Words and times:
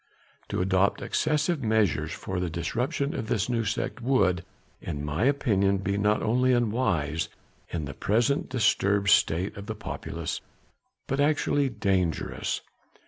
To 0.49 0.61
adopt 0.61 1.03
excessive 1.03 1.61
measures 1.61 2.11
for 2.11 2.39
the 2.39 2.49
disruption 2.49 3.13
of 3.13 3.27
this 3.27 3.47
new 3.49 3.63
sect 3.63 4.01
would, 4.01 4.43
in 4.81 5.05
my 5.05 5.25
opinion, 5.25 5.77
be 5.77 5.95
not 5.95 6.23
only 6.23 6.53
unwise 6.53 7.29
in 7.69 7.85
the 7.85 7.93
present 7.93 8.49
disturbed 8.49 9.11
state 9.11 9.55
of 9.55 9.67
the 9.67 9.75
populace, 9.75 10.41
but 11.05 11.19
actually 11.19 11.69
dangerous. 11.69 12.61